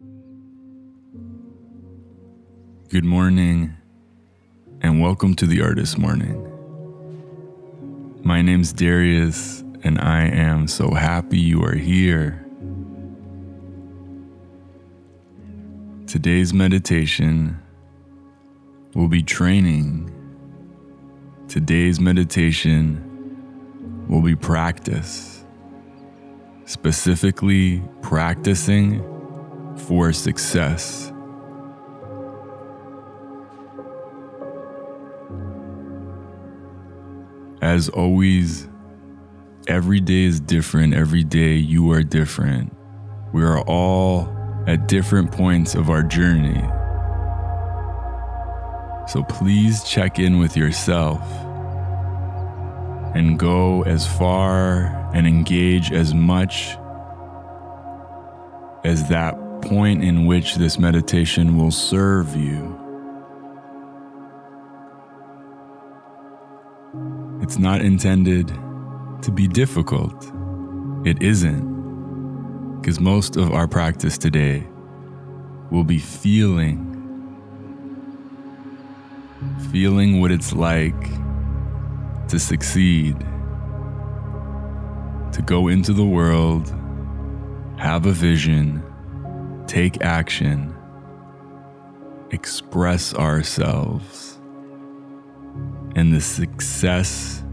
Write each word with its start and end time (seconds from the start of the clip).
Good 0.00 0.12
morning, 3.02 3.76
and 4.80 5.02
welcome 5.02 5.34
to 5.34 5.44
the 5.44 5.60
Artist 5.60 5.98
Morning. 5.98 6.40
My 8.22 8.40
name's 8.40 8.72
Darius, 8.72 9.64
and 9.82 10.00
I 10.00 10.26
am 10.26 10.68
so 10.68 10.94
happy 10.94 11.40
you 11.40 11.64
are 11.64 11.74
here. 11.74 12.46
Today's 16.06 16.54
meditation 16.54 17.60
will 18.94 19.08
be 19.08 19.24
training. 19.24 20.12
Today's 21.48 21.98
meditation 21.98 23.04
will 24.08 24.22
be 24.22 24.36
practice, 24.36 25.44
specifically 26.66 27.82
practicing 28.00 29.02
for 29.80 30.12
success. 30.12 31.12
As 37.60 37.88
always, 37.88 38.68
every 39.66 40.00
day 40.00 40.24
is 40.24 40.40
different. 40.40 40.94
Every 40.94 41.24
day 41.24 41.54
you 41.54 41.90
are 41.92 42.02
different. 42.02 42.74
We 43.32 43.42
are 43.42 43.60
all 43.62 44.34
at 44.66 44.88
different 44.88 45.32
points 45.32 45.74
of 45.74 45.90
our 45.90 46.02
journey. 46.02 46.62
So 49.08 49.22
please 49.22 49.84
check 49.84 50.18
in 50.18 50.38
with 50.38 50.56
yourself 50.56 51.22
and 53.14 53.38
go 53.38 53.82
as 53.82 54.06
far 54.06 55.10
and 55.14 55.26
engage 55.26 55.92
as 55.92 56.12
much 56.12 56.76
as 58.84 59.08
that 59.08 59.34
point 59.62 60.02
in 60.02 60.26
which 60.26 60.56
this 60.56 60.78
meditation 60.78 61.56
will 61.56 61.70
serve 61.70 62.34
you. 62.36 62.78
It's 67.42 67.58
not 67.58 67.80
intended 67.80 68.48
to 69.22 69.30
be 69.30 69.48
difficult. 69.48 70.32
It 71.04 71.22
isn't. 71.22 72.80
Because 72.80 73.00
most 73.00 73.36
of 73.36 73.52
our 73.52 73.66
practice 73.66 74.18
today 74.18 74.66
will 75.70 75.84
be 75.84 75.98
feeling. 75.98 76.84
Feeling 79.72 80.20
what 80.20 80.30
it's 80.30 80.52
like 80.52 81.00
to 82.28 82.38
succeed, 82.38 83.18
to 85.32 85.42
go 85.44 85.68
into 85.68 85.92
the 85.92 86.04
world, 86.04 86.74
have 87.78 88.06
a 88.06 88.12
vision, 88.12 88.82
take 89.68 90.02
action, 90.02 90.74
express 92.30 93.14
ourselves, 93.14 94.40
and 95.94 96.12
the 96.12 96.20
success 96.20 97.44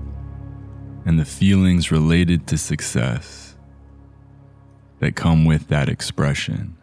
and 1.05 1.19
the 1.19 1.25
feelings 1.25 1.91
related 1.91 2.47
to 2.47 2.57
success 2.57 3.55
that 4.99 5.15
come 5.15 5.45
with 5.45 5.67
that 5.67 5.89
expression. 5.89 6.77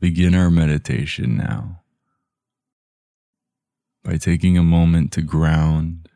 Begin 0.00 0.34
our 0.34 0.50
meditation 0.50 1.36
now 1.36 1.82
by 4.02 4.16
taking 4.16 4.56
a 4.56 4.62
moment 4.62 5.12
to 5.12 5.20
ground. 5.20 6.08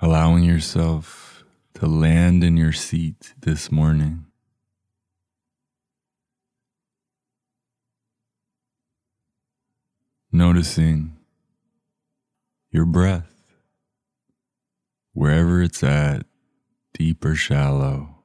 Allowing 0.00 0.44
yourself 0.44 1.42
to 1.74 1.86
land 1.86 2.44
in 2.44 2.56
your 2.56 2.70
seat 2.70 3.34
this 3.40 3.72
morning. 3.72 4.26
Noticing 10.30 11.16
your 12.70 12.84
breath, 12.84 13.42
wherever 15.14 15.60
it's 15.60 15.82
at, 15.82 16.26
deep 16.94 17.24
or 17.24 17.34
shallow, 17.34 18.22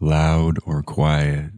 loud 0.00 0.56
or 0.64 0.82
quiet. 0.82 1.50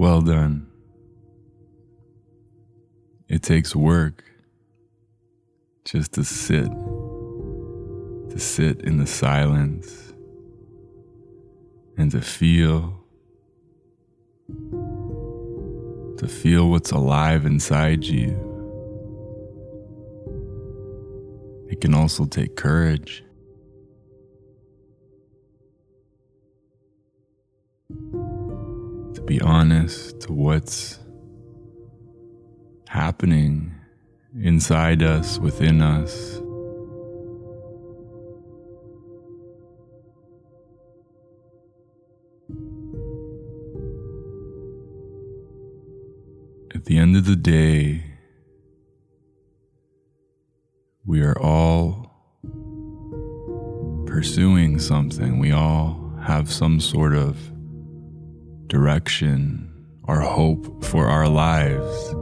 Well 0.00 0.22
done. 0.22 0.66
It 3.28 3.42
takes 3.42 3.76
work 3.76 4.24
just 5.84 6.12
to 6.12 6.24
sit, 6.24 6.70
to 6.70 8.38
sit 8.38 8.80
in 8.80 8.96
the 8.96 9.06
silence 9.06 10.14
and 11.98 12.10
to 12.12 12.22
feel, 12.22 13.04
to 16.16 16.26
feel 16.26 16.70
what's 16.70 16.92
alive 16.92 17.44
inside 17.44 18.04
you. 18.04 18.30
It 21.68 21.82
can 21.82 21.92
also 21.92 22.24
take 22.24 22.56
courage. 22.56 23.22
Be 29.30 29.40
honest 29.42 30.22
to 30.22 30.32
what's 30.32 30.98
happening 32.88 33.72
inside 34.42 35.04
us, 35.04 35.38
within 35.38 35.80
us. 35.80 36.38
At 46.74 46.86
the 46.86 46.98
end 46.98 47.16
of 47.16 47.24
the 47.24 47.36
day, 47.36 48.02
we 51.06 51.22
are 51.22 51.38
all 51.38 52.10
pursuing 54.06 54.80
something. 54.80 55.38
We 55.38 55.52
all 55.52 56.12
have 56.20 56.50
some 56.50 56.80
sort 56.80 57.14
of 57.14 57.49
direction 58.70 59.68
or 60.04 60.20
hope 60.20 60.84
for 60.84 61.08
our 61.08 61.28
lives. 61.28 62.14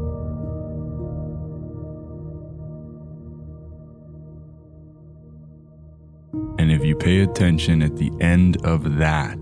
And 6.59 6.73
if 6.73 6.85
you 6.85 6.97
pay 6.97 7.21
attention 7.21 7.83
at 7.83 7.97
the 7.97 8.11
end 8.21 8.57
of 8.67 8.97
that, 8.97 9.39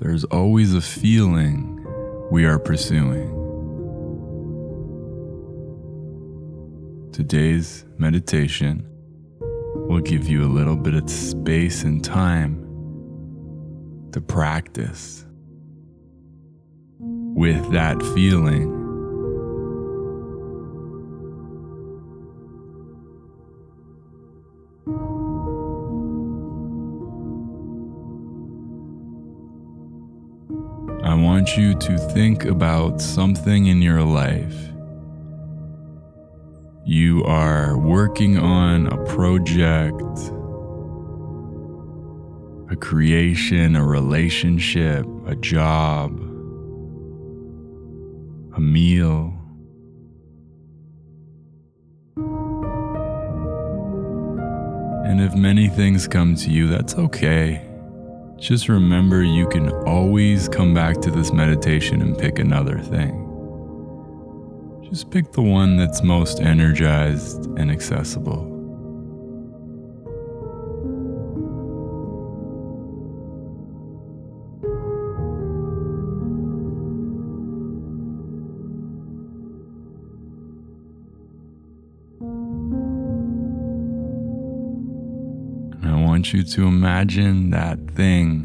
there's 0.00 0.24
always 0.24 0.74
a 0.74 0.82
feeling 0.82 1.70
we 2.30 2.44
are 2.44 2.58
pursuing. 2.58 3.30
Today's 7.12 7.86
meditation 7.96 8.86
will 9.88 10.00
give 10.00 10.28
you 10.28 10.44
a 10.44 10.50
little 10.52 10.76
bit 10.76 10.94
of 10.94 11.08
space 11.08 11.84
and 11.84 12.04
time 12.04 12.63
to 14.14 14.20
practice 14.20 15.26
with 17.00 17.72
that 17.72 18.00
feeling. 18.14 18.70
I 31.02 31.14
want 31.16 31.56
you 31.56 31.74
to 31.74 31.98
think 32.12 32.44
about 32.44 33.00
something 33.00 33.66
in 33.66 33.82
your 33.82 34.02
life. 34.02 34.54
You 36.84 37.24
are 37.24 37.76
working 37.76 38.38
on 38.38 38.86
a 38.86 39.04
project, 39.06 40.32
a 42.74 42.76
creation, 42.76 43.76
a 43.76 43.84
relationship, 43.84 45.06
a 45.26 45.36
job, 45.36 46.10
a 48.56 48.60
meal. 48.60 49.32
And 55.06 55.20
if 55.20 55.36
many 55.36 55.68
things 55.68 56.08
come 56.08 56.34
to 56.34 56.50
you, 56.50 56.66
that's 56.66 56.96
okay. 56.96 57.64
Just 58.40 58.68
remember 58.68 59.22
you 59.22 59.46
can 59.46 59.70
always 59.86 60.48
come 60.48 60.74
back 60.74 61.00
to 61.02 61.12
this 61.12 61.32
meditation 61.32 62.02
and 62.02 62.18
pick 62.18 62.40
another 62.40 62.80
thing. 62.80 63.20
Just 64.82 65.12
pick 65.12 65.30
the 65.30 65.42
one 65.42 65.76
that's 65.76 66.02
most 66.02 66.40
energized 66.40 67.46
and 67.56 67.70
accessible. 67.70 68.53
Want 86.24 86.32
you 86.32 86.42
to 86.42 86.66
imagine 86.66 87.50
that 87.50 87.78
thing, 87.90 88.44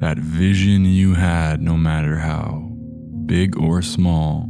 that 0.00 0.18
vision 0.18 0.84
you 0.84 1.14
had, 1.14 1.62
no 1.62 1.78
matter 1.78 2.18
how 2.18 2.70
big 3.24 3.56
or 3.56 3.80
small. 3.80 4.46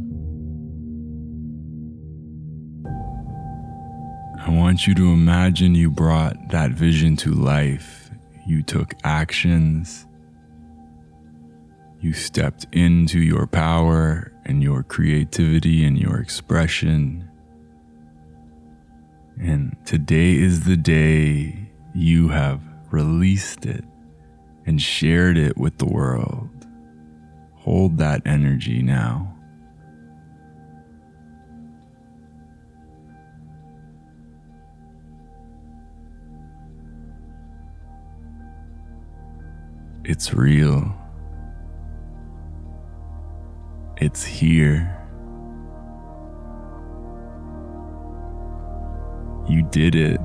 I 4.45 4.49
want 4.49 4.85
you 4.85 4.93
to 4.95 5.13
imagine 5.13 5.75
you 5.75 5.89
brought 5.89 6.35
that 6.49 6.71
vision 6.71 7.15
to 7.17 7.31
life. 7.31 8.11
You 8.45 8.63
took 8.63 8.95
actions. 9.05 10.05
You 12.01 12.11
stepped 12.11 12.67
into 12.73 13.21
your 13.21 13.47
power 13.47 14.33
and 14.45 14.61
your 14.61 14.83
creativity 14.83 15.85
and 15.85 15.97
your 15.97 16.19
expression. 16.19 17.26
And 19.39 19.75
today 19.85 20.33
is 20.35 20.63
the 20.65 20.77
day 20.77 21.69
you 21.93 22.29
have 22.29 22.61
released 22.91 23.65
it 23.65 23.83
and 24.65 24.81
shared 24.81 25.37
it 25.37 25.57
with 25.57 25.77
the 25.77 25.85
world. 25.85 26.49
Hold 27.55 27.97
that 27.99 28.21
energy 28.25 28.81
now. 28.81 29.33
It's 40.03 40.33
real. 40.33 40.95
It's 43.97 44.23
here. 44.23 44.96
You 49.57 49.63
did 49.71 49.95
it. 49.95 50.19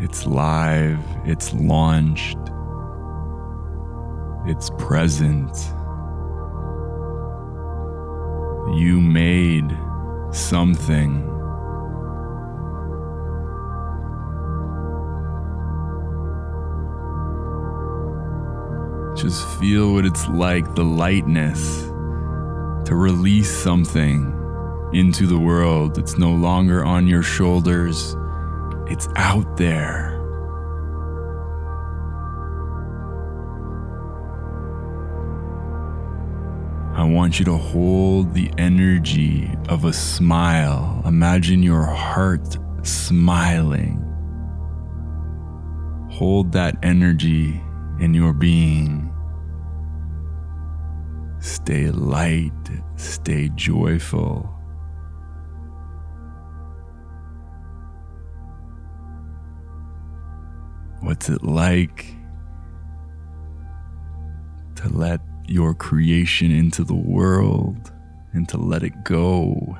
It's 0.00 0.24
live, 0.24 0.98
it's 1.26 1.52
launched, 1.52 2.38
it's 4.46 4.70
present. 4.78 5.54
You 8.74 9.02
made 9.02 9.70
something. 10.32 11.26
Just 19.14 19.46
feel 19.60 19.92
what 19.92 20.06
it's 20.06 20.26
like 20.28 20.74
the 20.74 20.84
lightness 20.84 21.87
to 22.88 22.94
release 22.94 23.54
something 23.54 24.32
into 24.94 25.26
the 25.26 25.38
world. 25.38 25.98
It's 25.98 26.16
no 26.16 26.30
longer 26.30 26.82
on 26.82 27.06
your 27.06 27.22
shoulders, 27.22 28.16
it's 28.86 29.06
out 29.16 29.58
there. 29.58 30.14
I 36.94 37.04
want 37.04 37.38
you 37.38 37.44
to 37.44 37.58
hold 37.58 38.32
the 38.32 38.50
energy 38.56 39.50
of 39.68 39.84
a 39.84 39.92
smile. 39.92 41.02
Imagine 41.04 41.62
your 41.62 41.84
heart 41.84 42.56
smiling. 42.84 44.02
Hold 46.12 46.52
that 46.52 46.78
energy 46.82 47.62
in 48.00 48.14
your 48.14 48.32
being. 48.32 49.12
Stay 51.40 51.90
light, 51.90 52.52
stay 52.96 53.48
joyful. 53.50 54.48
What's 61.00 61.28
it 61.28 61.44
like 61.44 62.06
to 64.76 64.88
let 64.88 65.20
your 65.46 65.74
creation 65.74 66.50
into 66.50 66.82
the 66.82 66.94
world 66.94 67.92
and 68.32 68.48
to 68.48 68.58
let 68.58 68.82
it 68.82 69.04
go? 69.04 69.78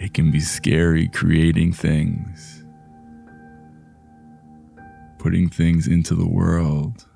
It 0.00 0.14
can 0.14 0.30
be 0.30 0.40
scary 0.40 1.08
creating 1.08 1.74
things, 1.74 2.64
putting 5.18 5.50
things 5.50 5.86
into 5.86 6.14
the 6.14 6.26
world. 6.26 7.06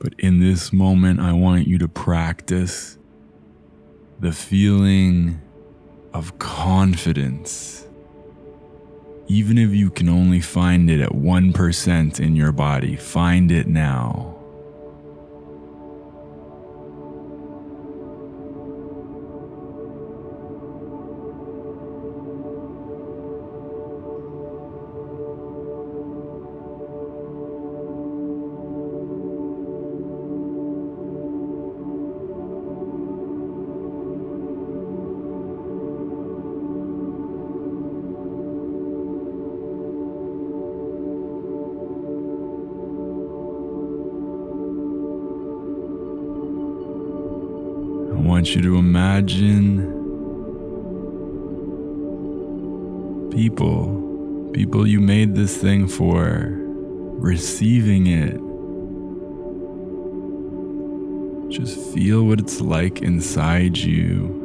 But 0.00 0.14
in 0.18 0.40
this 0.40 0.72
moment, 0.72 1.20
I 1.20 1.32
want 1.32 1.68
you 1.68 1.78
to 1.78 1.86
practice 1.86 2.98
the 4.18 4.32
feeling 4.32 5.40
of 6.12 6.40
confidence. 6.40 7.86
Even 9.28 9.58
if 9.58 9.70
you 9.70 9.90
can 9.90 10.08
only 10.08 10.40
find 10.40 10.90
it 10.90 11.00
at 11.00 11.10
1% 11.12 12.18
in 12.18 12.34
your 12.34 12.50
body, 12.50 12.96
find 12.96 13.52
it 13.52 13.68
now. 13.68 14.41
Want 48.42 48.56
you 48.56 48.62
to 48.62 48.76
imagine 48.76 49.82
people, 53.30 54.50
people 54.52 54.84
you 54.84 54.98
made 54.98 55.36
this 55.36 55.56
thing 55.56 55.86
for, 55.86 56.48
receiving 57.20 58.08
it. 58.08 58.36
Just 61.56 61.78
feel 61.94 62.24
what 62.24 62.40
it's 62.40 62.60
like 62.60 63.00
inside 63.00 63.76
you 63.76 64.40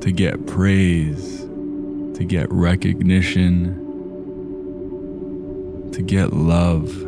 to 0.00 0.10
get 0.10 0.46
praise, 0.46 1.40
to 1.40 2.24
get 2.26 2.50
recognition, 2.50 3.74
to 5.92 6.00
get 6.00 6.32
love. 6.32 7.07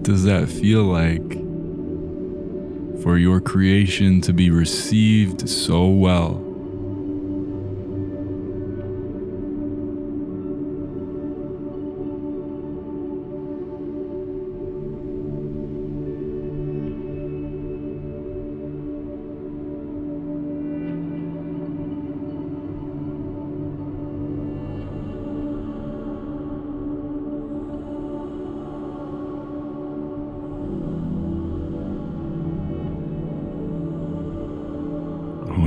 What 0.00 0.06
does 0.06 0.24
that 0.24 0.48
feel 0.48 0.84
like 0.84 1.30
for 3.02 3.18
your 3.18 3.38
creation 3.38 4.22
to 4.22 4.32
be 4.32 4.50
received 4.50 5.46
so 5.46 5.88
well? 5.88 6.49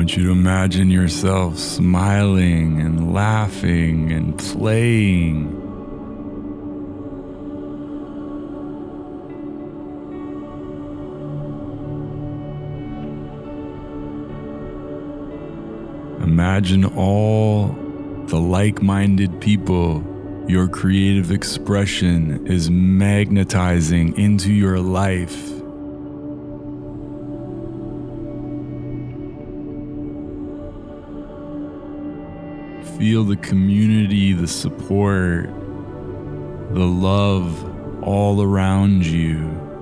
Want 0.04 0.18
you 0.18 0.26
to 0.26 0.32
imagine 0.34 0.90
yourself 0.90 1.58
smiling 1.58 2.82
and 2.82 3.14
laughing 3.14 4.12
and 4.12 4.38
playing. 4.38 5.46
Imagine 16.22 16.84
all 16.84 17.68
the 18.28 18.38
like 18.38 18.82
minded 18.82 19.40
people 19.40 20.04
your 20.50 20.68
creative 20.68 21.32
expression 21.32 22.46
is 22.46 22.70
magnetizing 22.70 24.18
into 24.18 24.52
your 24.52 24.82
life. 24.82 25.63
Feel 33.04 33.26
the 33.26 33.36
community, 33.36 34.32
the 34.32 34.48
support, 34.48 35.48
the 36.74 36.88
love 36.88 38.02
all 38.02 38.42
around 38.42 39.06
you. 39.06 39.73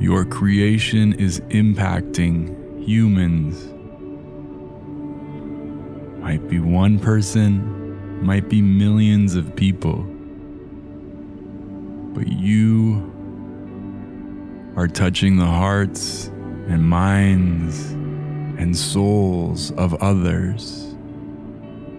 Your 0.00 0.24
creation 0.24 1.12
is 1.14 1.40
impacting 1.50 2.84
humans. 2.86 3.72
Might 6.20 6.48
be 6.48 6.58
one 6.58 6.98
person, 6.98 8.24
might 8.24 8.48
be 8.48 8.60
millions 8.60 9.36
of 9.36 9.54
people. 9.54 10.04
But 12.12 12.26
you 12.28 13.12
are 14.76 14.88
touching 14.88 15.36
the 15.36 15.46
hearts 15.46 16.26
and 16.68 16.82
minds 16.82 17.92
and 18.58 18.76
souls 18.76 19.70
of 19.72 19.94
others. 20.02 20.94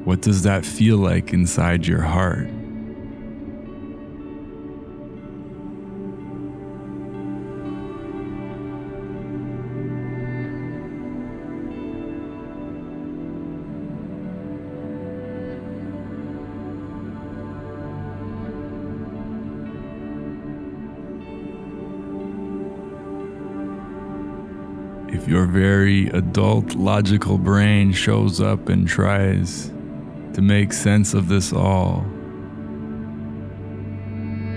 What 0.04 0.22
does 0.22 0.44
that 0.44 0.66
feel 0.66 0.98
like 0.98 1.34
inside 1.34 1.88
your 1.88 2.02
heart? 2.02 2.50
Your 25.28 25.46
very 25.46 26.08
adult 26.10 26.76
logical 26.76 27.38
brain 27.38 27.92
shows 27.92 28.42
up 28.42 28.70
and 28.70 28.88
tries 28.88 29.68
to 30.34 30.42
make 30.42 30.74
sense 30.74 31.14
of 31.14 31.28
this 31.30 31.54
all, 31.54 32.06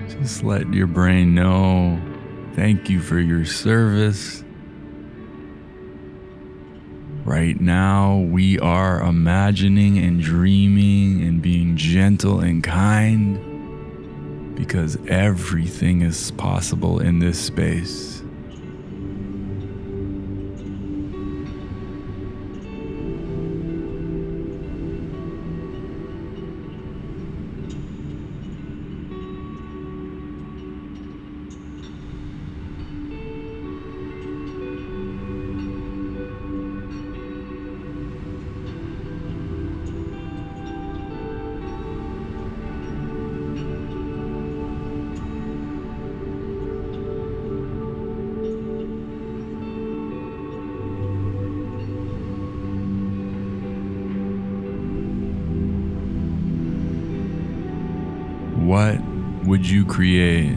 just 0.09 0.43
let 0.43 0.71
your 0.73 0.87
brain 0.87 1.33
know 1.33 1.99
thank 2.55 2.89
you 2.89 2.99
for 2.99 3.19
your 3.19 3.45
service. 3.45 4.43
Right 7.23 7.59
now, 7.61 8.17
we 8.17 8.59
are 8.59 9.01
imagining 9.01 9.97
and 9.99 10.21
dreaming 10.21 11.21
and 11.21 11.41
being 11.41 11.77
gentle 11.77 12.39
and 12.41 12.63
kind 12.63 14.55
because 14.55 14.97
everything 15.07 16.01
is 16.01 16.31
possible 16.31 16.99
in 16.99 17.19
this 17.19 17.39
space. 17.39 18.23
What 58.69 59.01
would 59.45 59.67
you 59.67 59.83
create 59.83 60.55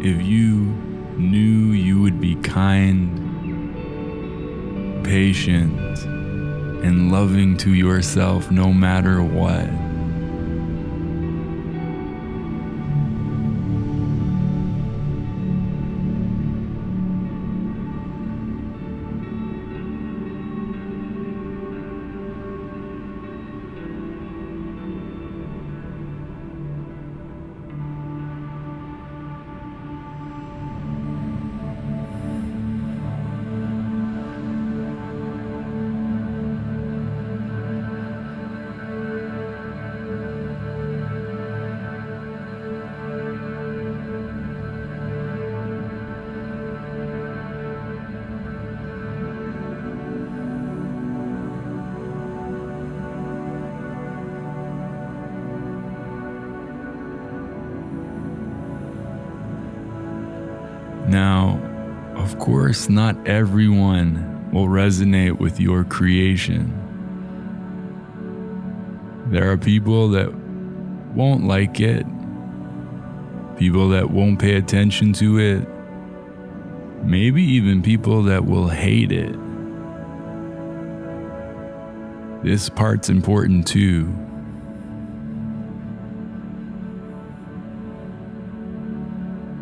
if 0.00 0.22
you 0.22 0.60
knew 1.18 1.72
you 1.72 2.00
would 2.00 2.18
be 2.22 2.36
kind, 2.36 3.04
patient, 5.04 5.78
and 6.82 7.12
loving 7.12 7.58
to 7.58 7.74
yourself 7.74 8.50
no 8.50 8.72
matter 8.72 9.22
what? 9.22 9.89
Now, 61.10 61.58
of 62.14 62.38
course, 62.38 62.88
not 62.88 63.16
everyone 63.26 64.48
will 64.52 64.68
resonate 64.68 65.40
with 65.40 65.58
your 65.58 65.82
creation. 65.82 66.72
There 69.26 69.50
are 69.50 69.56
people 69.56 70.10
that 70.10 70.32
won't 71.12 71.48
like 71.48 71.80
it, 71.80 72.06
people 73.58 73.88
that 73.88 74.12
won't 74.12 74.38
pay 74.38 74.54
attention 74.54 75.12
to 75.14 75.40
it, 75.40 75.68
maybe 77.04 77.42
even 77.42 77.82
people 77.82 78.22
that 78.22 78.44
will 78.44 78.68
hate 78.68 79.10
it. 79.10 79.34
This 82.44 82.68
part's 82.68 83.08
important 83.08 83.66
too. 83.66 84.14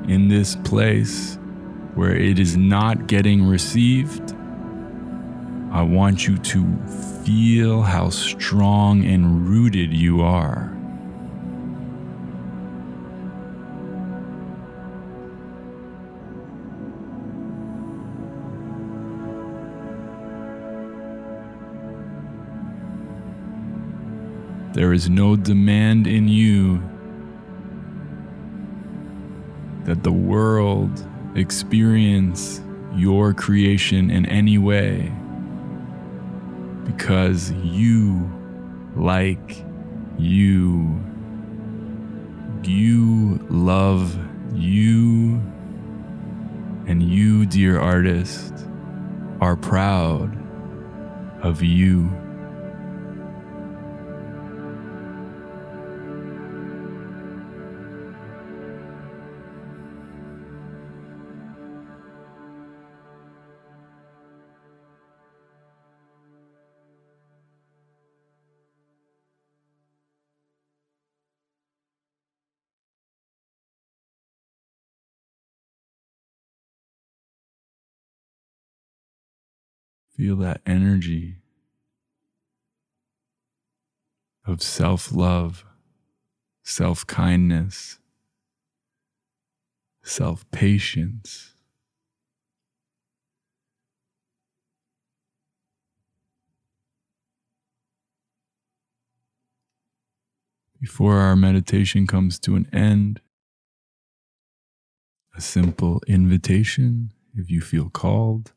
in 0.09 0.29
this 0.29 0.57
place, 0.57 1.38
where 1.95 2.15
it 2.15 2.39
is 2.39 2.57
not 2.57 3.07
getting 3.07 3.47
received, 3.47 4.35
I 5.71 5.83
want 5.83 6.27
you 6.27 6.39
to 6.39 6.77
feel 7.25 7.83
how 7.83 8.11
strong 8.11 9.05
and 9.05 9.49
rooted 9.49 9.93
you 9.93 10.23
are. 10.23 10.75
There 24.73 24.93
is 24.93 25.11
no 25.11 25.35
demand 25.35 26.07
in 26.07 26.29
you 26.29 26.81
that 29.85 30.03
the 30.03 30.13
world 30.13 31.05
experience 31.39 32.61
your 32.95 33.33
creation 33.33 34.11
in 34.11 34.27
any 34.27 34.59
way 34.59 35.13
because 36.85 37.53
you 37.53 38.31
like 38.97 39.65
you. 40.19 41.01
You 42.65 43.39
love 43.51 44.19
you. 44.55 45.41
And 46.87 47.03
you, 47.03 47.47
dear 47.47 47.79
artist, 47.79 48.55
are 49.41 49.57
proud 49.57 50.37
of 51.43 51.63
you. 51.63 52.11
Feel 80.19 80.35
that 80.39 80.63
energy 80.67 81.37
of 84.45 84.61
self 84.61 85.13
love, 85.13 85.65
self 86.65 87.07
kindness, 87.07 88.01
self 90.03 90.45
patience. 90.51 91.55
Before 100.81 101.19
our 101.19 101.37
meditation 101.37 102.09
comes 102.09 102.41
to 102.41 102.57
an 102.57 102.69
end, 102.73 103.21
a 105.37 105.41
simple 105.41 106.03
invitation 106.09 107.13
if 107.35 107.49
you 107.53 107.61
feel 107.61 107.89
called 107.89 108.53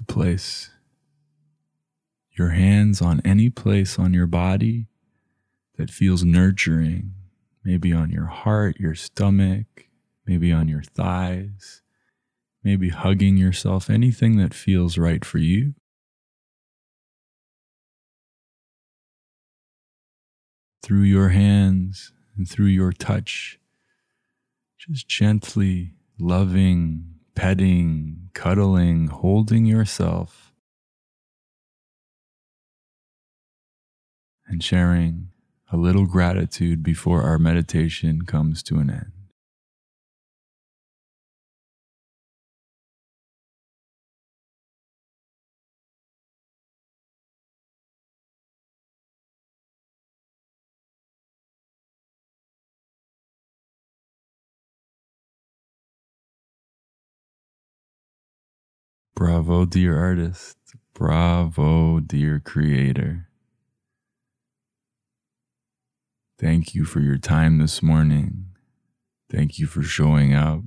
to 0.00 0.14
place 0.14 0.70
your 2.32 2.50
hands 2.50 3.02
on 3.02 3.20
any 3.24 3.50
place 3.50 3.98
on 3.98 4.14
your 4.14 4.26
body 4.26 4.86
that 5.76 5.90
feels 5.90 6.24
nurturing, 6.24 7.12
maybe 7.64 7.92
on 7.92 8.10
your 8.10 8.26
heart, 8.26 8.78
your 8.78 8.94
stomach, 8.94 9.88
maybe 10.26 10.52
on 10.52 10.68
your 10.68 10.82
thighs, 10.82 11.82
maybe 12.64 12.88
hugging 12.88 13.36
yourself, 13.36 13.90
anything 13.90 14.36
that 14.36 14.54
feels 14.54 14.96
right 14.96 15.24
for 15.24 15.38
you. 15.38 15.74
Through 20.82 21.02
your 21.02 21.28
hands 21.28 22.12
and 22.36 22.48
through 22.48 22.66
your 22.66 22.92
touch, 22.92 23.58
just 24.78 25.08
gently 25.08 25.94
loving 26.18 27.19
petting, 27.34 28.30
cuddling, 28.34 29.08
holding 29.08 29.66
yourself, 29.66 30.52
and 34.46 34.62
sharing 34.62 35.28
a 35.72 35.76
little 35.76 36.06
gratitude 36.06 36.82
before 36.82 37.22
our 37.22 37.38
meditation 37.38 38.22
comes 38.22 38.62
to 38.64 38.78
an 38.78 38.90
end. 38.90 39.19
Bravo, 59.40 59.64
dear 59.64 59.98
artist. 59.98 60.58
Bravo, 60.92 61.98
dear 62.00 62.40
creator. 62.40 63.26
Thank 66.38 66.74
you 66.74 66.84
for 66.84 67.00
your 67.00 67.16
time 67.16 67.56
this 67.56 67.82
morning. 67.82 68.48
Thank 69.30 69.58
you 69.58 69.66
for 69.66 69.82
showing 69.82 70.34
up. 70.34 70.60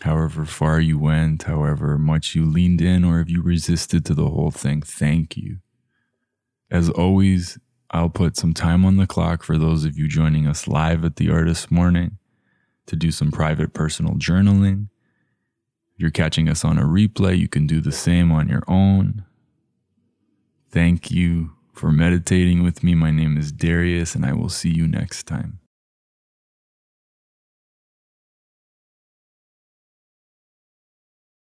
However 0.00 0.46
far 0.46 0.80
you 0.80 0.98
went, 0.98 1.42
however 1.42 1.98
much 1.98 2.34
you 2.34 2.46
leaned 2.46 2.80
in, 2.80 3.04
or 3.04 3.20
if 3.20 3.28
you 3.28 3.42
resisted 3.42 4.06
to 4.06 4.14
the 4.14 4.30
whole 4.30 4.50
thing, 4.50 4.80
thank 4.80 5.36
you. 5.36 5.58
As 6.70 6.88
always, 6.88 7.58
I'll 7.90 8.08
put 8.08 8.38
some 8.38 8.54
time 8.54 8.86
on 8.86 8.96
the 8.96 9.06
clock 9.06 9.42
for 9.42 9.58
those 9.58 9.84
of 9.84 9.98
you 9.98 10.08
joining 10.08 10.46
us 10.46 10.66
live 10.66 11.04
at 11.04 11.16
the 11.16 11.30
Artist 11.30 11.70
Morning 11.70 12.16
to 12.86 12.96
do 12.96 13.10
some 13.10 13.30
private 13.30 13.74
personal 13.74 14.14
journaling 14.14 14.88
you're 16.00 16.10
catching 16.10 16.48
us 16.48 16.64
on 16.64 16.78
a 16.78 16.84
replay, 16.84 17.38
you 17.38 17.48
can 17.48 17.66
do 17.66 17.80
the 17.80 17.92
same 17.92 18.32
on 18.32 18.48
your 18.48 18.62
own. 18.66 19.24
Thank 20.70 21.10
you 21.10 21.52
for 21.72 21.92
meditating 21.92 22.62
with 22.62 22.82
me. 22.82 22.94
My 22.94 23.10
name 23.10 23.36
is 23.36 23.52
Darius, 23.52 24.14
and 24.14 24.24
I 24.24 24.32
will 24.32 24.48
see 24.48 24.70
you 24.70 24.86
next 24.86 25.26
time. 25.26 25.60